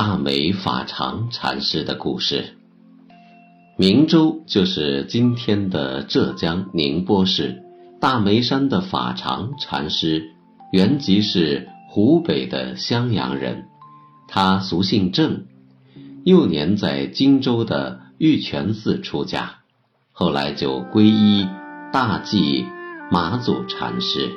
[0.00, 2.56] 大美法常禅师的故事。
[3.76, 7.64] 明州就是今天的浙江宁波市，
[8.00, 10.22] 大梅山的法常禅师
[10.70, 13.64] 原籍是湖北的襄阳人，
[14.28, 15.46] 他俗姓郑，
[16.24, 19.56] 幼年在荆州的玉泉寺出家，
[20.12, 21.48] 后来就皈依
[21.92, 22.64] 大寂
[23.10, 24.30] 马祖禅师。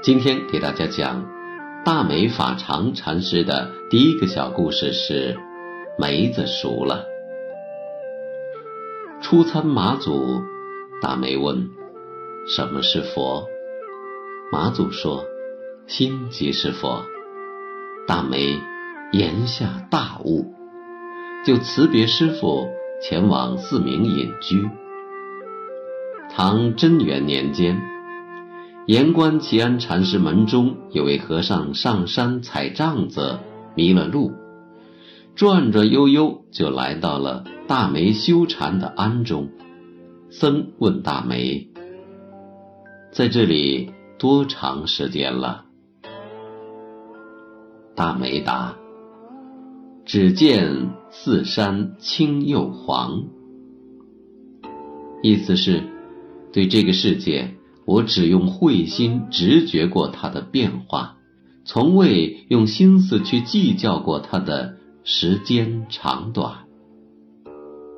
[0.00, 1.37] 今天给大家讲。
[1.84, 5.36] 大梅法常禅师的第一个小故事是：
[5.96, 7.06] 梅子熟了。
[9.22, 10.42] 初参马祖，
[11.00, 11.70] 大梅问
[12.48, 13.46] ：“什么是佛？”
[14.52, 15.24] 马祖说
[15.86, 17.04] ：“心即是佛。”
[18.06, 18.60] 大梅
[19.12, 20.52] 言下大悟，
[21.44, 22.68] 就辞别师傅，
[23.00, 24.68] 前往寺名隐居。
[26.30, 27.80] 唐贞元年间。
[28.88, 33.38] 盐官齐安禅师门中有位和尚上山采杖子，
[33.74, 34.32] 迷了路，
[35.34, 39.50] 转转悠悠就来到了大梅修禅的庵中。
[40.30, 41.68] 僧问大梅
[43.12, 45.66] ：“在这里多长时间了？”
[47.94, 48.74] 大梅答
[50.06, 53.24] ：“只见四山青又黄。”
[55.22, 55.82] 意思是，
[56.54, 57.54] 对这个世界。
[57.88, 61.16] 我只用慧心直觉过它的变化，
[61.64, 66.66] 从未用心思去计较过它的时间长短。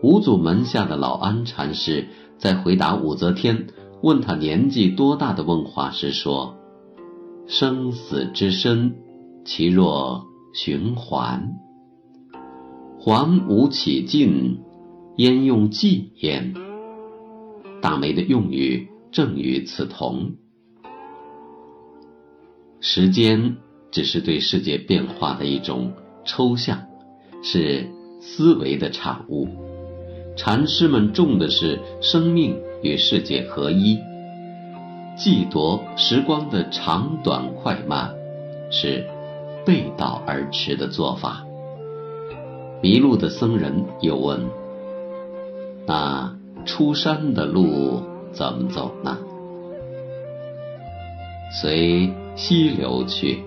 [0.00, 2.06] 五祖门下的老安禅师
[2.38, 3.66] 在回答武则天
[4.04, 6.54] 问他年纪多大的问话时说
[7.48, 8.94] ：“生死之身，
[9.44, 11.56] 其若循环，
[13.00, 14.60] 环无起尽，
[15.16, 16.54] 焉用计焉？”
[17.82, 18.91] 大梅的用语。
[19.12, 20.32] 正与此同，
[22.80, 23.56] 时间
[23.90, 25.92] 只是对世界变化的一种
[26.24, 26.86] 抽象，
[27.42, 27.86] 是
[28.22, 29.48] 思维的产物。
[30.34, 33.98] 禅师们重的是生命与世界合一，
[35.14, 38.14] 计夺时光的长短快慢，
[38.70, 39.06] 是
[39.66, 41.44] 背道而驰的做法。
[42.82, 44.40] 迷路的僧人又问
[45.86, 46.34] ：“那
[46.64, 48.00] 出山的路？”
[48.32, 49.18] 怎么走呢？
[51.60, 53.44] 随溪流去。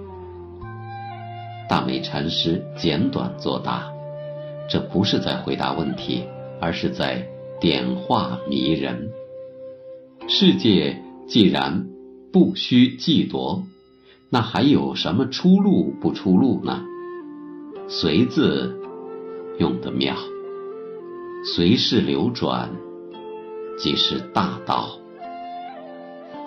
[1.67, 3.91] 大美禅师简短作答，
[4.69, 6.23] 这不是在回答问题，
[6.61, 7.27] 而是在
[7.59, 9.09] 点化迷人。
[10.27, 11.87] 世界既然
[12.31, 13.63] 不需计夺，
[14.29, 16.83] 那还有什么出路不出路呢？
[17.87, 18.79] 随字
[19.57, 20.15] 用得妙，
[21.55, 22.69] 随势流转。
[23.77, 24.97] 即是大道。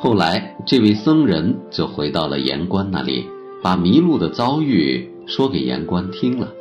[0.00, 3.26] 后来，这位僧人就回到了盐官那里，
[3.62, 6.52] 把迷路的遭遇说给盐官听了。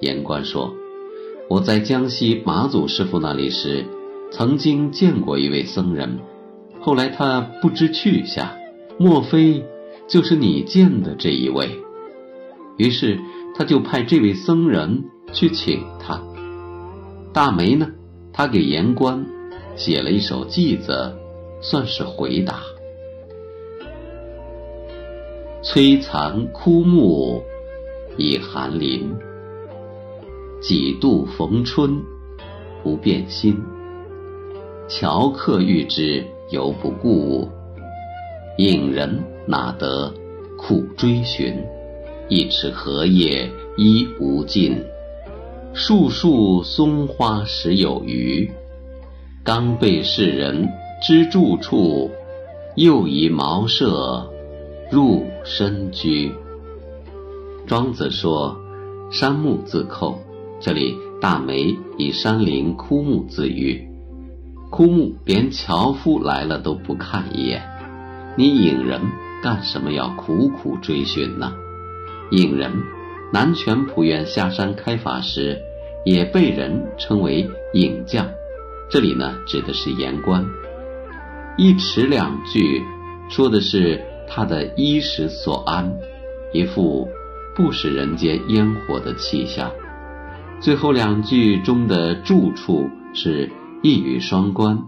[0.00, 0.74] 盐官说
[1.48, 3.86] ：“我在江西马祖师傅那里时，
[4.32, 6.18] 曾经见过一位僧人，
[6.80, 8.48] 后来他不知去向，
[8.98, 9.64] 莫非
[10.08, 11.70] 就是你见的这一位？”
[12.76, 13.20] 于是
[13.56, 16.20] 他就派这位僧人去请他。
[17.32, 17.86] 大梅呢，
[18.32, 19.26] 他给盐官。
[19.80, 21.10] 写了一首偈子，
[21.62, 22.60] 算是回答。
[25.62, 27.42] 摧残枯木
[28.18, 29.10] 已寒林，
[30.60, 31.98] 几度逢春
[32.82, 33.56] 不变心。
[34.86, 37.48] 樵客遇之犹不顾，
[38.58, 40.12] 引人哪得
[40.58, 41.56] 苦追寻？
[42.28, 44.84] 一池荷叶依无尽，
[45.72, 48.52] 树树松花时有余。
[49.42, 50.68] 刚被世人
[51.02, 52.10] 知住处，
[52.76, 54.30] 又以茅舍
[54.90, 56.30] 入深居。
[57.66, 58.54] 庄子说
[59.10, 60.18] ：“山木自寇。”
[60.60, 63.88] 这里大梅以山林枯木自喻，
[64.68, 67.62] 枯木连樵夫来了都不看一眼，
[68.36, 69.00] 你引人
[69.42, 71.50] 干什么要苦苦追寻呢？
[72.30, 72.70] 引人，
[73.32, 75.58] 南泉普愿下山开法时，
[76.04, 78.28] 也被人称为引将。
[78.90, 80.44] 这里呢，指的是言官。
[81.56, 82.82] 一尺两句，
[83.28, 85.94] 说的是他的衣食所安，
[86.52, 87.08] 一副
[87.54, 89.70] 不食人间烟火的气象，
[90.60, 94.82] 最后两句中的住处是一语双关。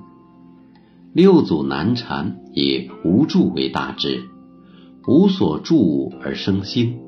[1.12, 4.24] 六祖难禅以无住为大志，
[5.06, 6.98] 无所住而生心，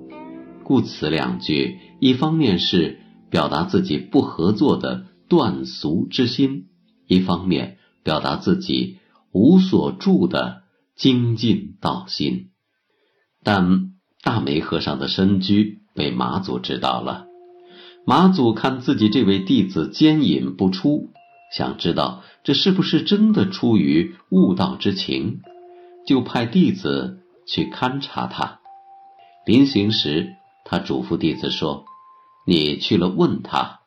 [0.62, 3.00] 故此两句一方面是
[3.30, 6.66] 表达自己不合作的断俗之心，
[7.06, 8.98] 一方面表达自己
[9.32, 10.62] 无所住的
[10.96, 12.50] 精进道心。
[13.42, 13.92] 但
[14.22, 17.26] 大梅和尚的身居被马祖知道了。
[18.06, 21.10] 马祖看自己这位弟子奸隐不出，
[21.54, 25.40] 想知道这是不是真的出于悟道之情，
[26.06, 28.60] 就派弟子去勘察他。
[29.46, 30.34] 临行时，
[30.64, 31.84] 他嘱咐弟子说
[32.46, 33.80] ：“你去了问他，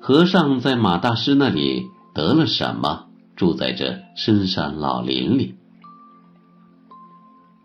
[0.00, 3.06] 和尚在马大师那里得了什么，
[3.36, 5.56] 住在这深山老林里。”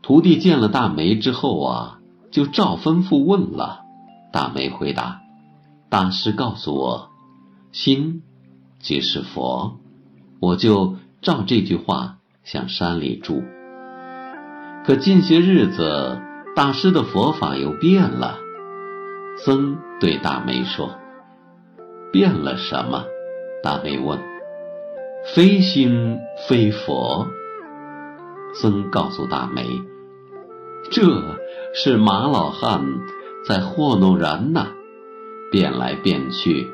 [0.02, 2.00] 徒弟见了大梅之后啊，
[2.32, 3.82] 就照吩咐问了。
[4.34, 5.22] 大梅回答。
[5.90, 7.10] 大师告诉我，
[7.72, 8.22] 心
[8.80, 9.80] 即是佛，
[10.40, 13.44] 我就照这句话向山里住。
[14.86, 16.22] 可近些日子，
[16.56, 18.38] 大师的佛法又变了。
[19.44, 20.96] 僧对大梅说
[22.14, 23.06] ：“变了什么？”
[23.64, 24.20] 大梅问
[25.36, 27.28] ：“非心非佛。”
[28.62, 29.64] 僧告诉大梅
[30.92, 31.02] ：“这
[31.74, 32.84] 是马老汉
[33.48, 34.68] 在糊弄人呐。”
[35.52, 36.68] 变来变去，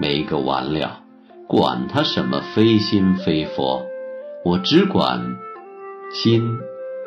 [0.00, 1.02] 没个完了。
[1.46, 3.86] 管他什么非心非佛，
[4.44, 5.36] 我只管
[6.10, 6.58] 心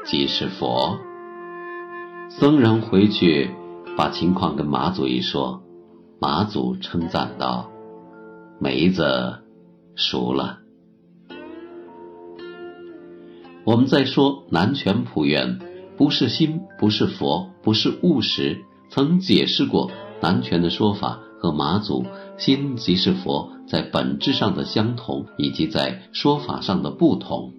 [0.06, 0.98] 即是佛。
[2.30, 3.52] 僧人回去
[3.98, 5.62] 把情况跟马祖一说，
[6.22, 7.70] 马祖称赞道
[8.58, 9.40] ：“梅子
[10.00, 10.62] 熟了。”
[13.66, 15.60] 我们再说南泉普愿，
[15.96, 19.92] 不是心，不是佛，不是物时，曾解释过。
[20.22, 22.06] 南拳的说法和马祖
[22.38, 27.54] “心即是佛”在本质上的相同，以及在说法上的不同。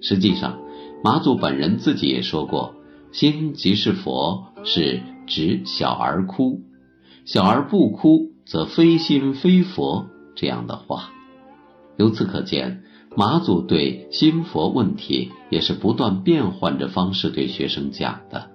[0.00, 0.58] 实际上，
[1.04, 2.74] 马祖本人自己也说过
[3.12, 6.62] ：“心即是佛”是指小儿哭，
[7.26, 11.10] 小儿不哭则非心非佛这样的话。
[12.00, 12.82] 由此可见，
[13.14, 18.50] 马祖对心佛问题也是不断变换着方式对学生讲的。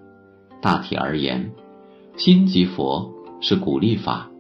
[0.62, 1.52] 大体而言，
[2.18, 3.14] 心即佛。
[3.42, 4.32] 是鼓励法，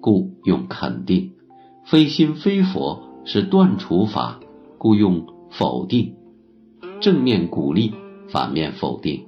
[0.00, 1.32] 故用肯定；
[1.84, 4.40] 非心非佛是断除法，
[4.78, 6.14] 故用否定。
[7.00, 7.92] 正面鼓励，
[8.28, 9.26] 反面否定，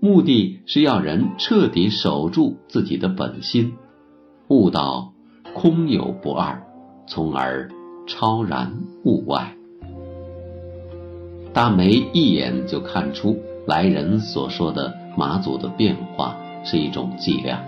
[0.00, 3.74] 目的是要人彻底守住自己的本心，
[4.48, 5.12] 悟到
[5.54, 6.66] 空有不二，
[7.06, 7.70] 从而
[8.06, 8.72] 超然
[9.04, 9.54] 物外。
[11.52, 17.64] 大梅一眼就看出来人所说的马祖的变化是一种伎俩。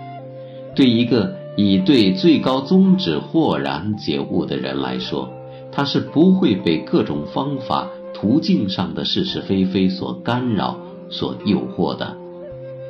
[0.75, 5.27] 对一个已对最高宗旨豁然解悟的人来说，
[5.71, 10.77] 他是不会被各种方法、途径上的是是非非所干扰、
[11.09, 12.15] 所诱惑的，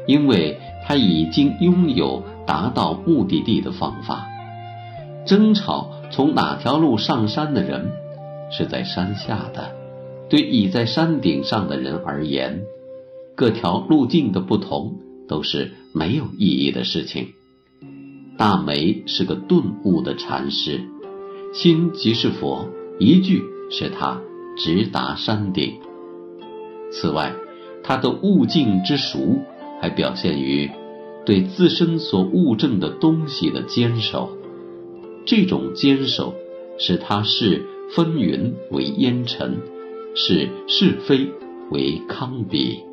[0.05, 4.27] 因为他已经拥有达到目的地的方法。
[5.25, 7.91] 争吵从哪条路上山的人，
[8.51, 9.71] 是在山下的；
[10.29, 12.63] 对已在山顶上的人而言，
[13.35, 14.97] 各条路径的不同
[15.27, 17.33] 都是没有意义的事情。
[18.37, 20.81] 大梅是个顿悟的禅师，
[21.53, 24.19] 心即是佛，一句使他
[24.57, 25.79] 直达山顶。
[26.91, 27.33] 此外，
[27.83, 29.39] 他的悟境之熟，
[29.79, 30.71] 还表现于
[31.23, 34.38] 对自身所悟证的东西的坚守。
[35.25, 36.33] 这种坚守，
[36.77, 39.57] 使他视风云为烟尘，
[40.15, 41.27] 视是非
[41.71, 42.88] 为糠秕。